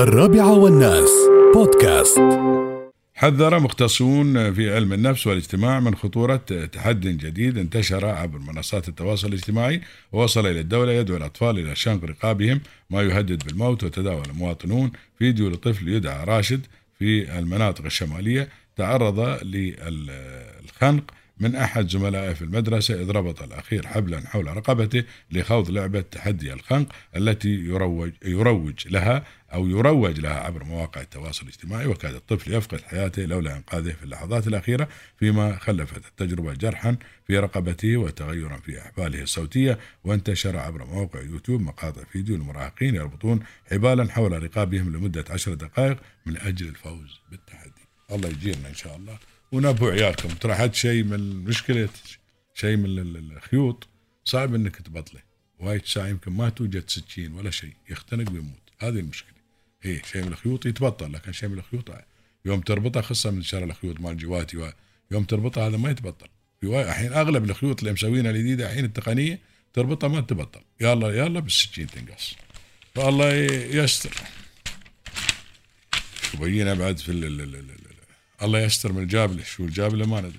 [0.00, 1.10] الرابعة والناس.
[1.54, 2.20] بودكاست.
[3.14, 6.36] حذر مختصون في علم النفس والاجتماع من خطورة
[6.72, 9.80] تحدي جديد انتشر عبر منصات التواصل الاجتماعي
[10.12, 12.60] ووصل إلى الدولة يدعو الأطفال إلى شنق رقابهم
[12.90, 16.66] ما يهدد بالموت وتداول المواطنون فيديو لطفل يدعى راشد
[16.98, 21.04] في المناطق الشمالية تعرض للخنق
[21.40, 26.92] من أحد زملائه في المدرسة إذ ربط الأخير حبلا حول رقبته لخوض لعبة تحدي الخنق
[27.16, 33.22] التي يروج, يروج لها أو يروج لها عبر مواقع التواصل الاجتماعي وكاد الطفل يفقد حياته
[33.22, 39.78] لولا إنقاذه في اللحظات الأخيرة فيما خلفت التجربة جرحا في رقبته وتغيرا في أحباله الصوتية
[40.04, 46.36] وانتشر عبر مواقع يوتيوب مقاطع فيديو المراهقين يربطون حبالا حول رقابهم لمدة عشر دقائق من
[46.36, 47.88] أجل الفوز بالتحدي.
[48.12, 49.18] الله يجيرنا إن شاء الله.
[49.52, 51.88] ونبهوا عيالكم ترى حد شيء من مشكلة
[52.54, 52.98] شيء من
[53.36, 53.88] الخيوط.
[54.24, 55.20] صعب إنك تبطله
[55.58, 58.60] وايد ساعة يمكن ما توجد سكين ولا شيء يختنق ويموت.
[58.78, 59.40] هذه المشكلة.
[59.84, 61.90] اي شيء من الخيوط يتبطل لكن شيء من الخيوط
[62.44, 64.72] يوم تربطه خصه من شر الخيوط مال جواتي
[65.10, 66.28] يوم تربطه هذا ما يتبطل.
[66.60, 69.38] في الحين أغلب الخيوط اللي مسوينها الجديدة الحين التقنية
[69.72, 72.34] تربطها ما تبطل يلا يلا بالسكين تنقص.
[72.94, 73.32] فالله
[73.82, 74.14] يستر.
[76.34, 77.12] وبينا بعد في
[78.42, 80.38] الله يستر من الجابلة شو الجابلة ما ندري.